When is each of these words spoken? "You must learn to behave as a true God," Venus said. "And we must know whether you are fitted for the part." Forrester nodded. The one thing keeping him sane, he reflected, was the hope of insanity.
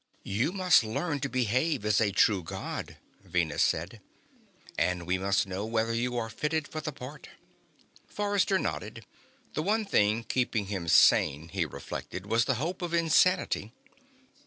"You 0.23 0.51
must 0.51 0.83
learn 0.83 1.19
to 1.19 1.29
behave 1.29 1.85
as 1.85 2.01
a 2.01 2.11
true 2.11 2.41
God," 2.41 2.97
Venus 3.23 3.61
said. 3.61 4.01
"And 4.75 5.05
we 5.05 5.19
must 5.19 5.45
know 5.45 5.63
whether 5.63 5.93
you 5.93 6.17
are 6.17 6.27
fitted 6.27 6.67
for 6.67 6.81
the 6.81 6.91
part." 6.91 7.29
Forrester 8.07 8.57
nodded. 8.57 9.05
The 9.53 9.61
one 9.61 9.85
thing 9.85 10.23
keeping 10.23 10.65
him 10.65 10.87
sane, 10.87 11.49
he 11.49 11.65
reflected, 11.67 12.25
was 12.25 12.45
the 12.45 12.55
hope 12.55 12.81
of 12.81 12.95
insanity. 12.95 13.73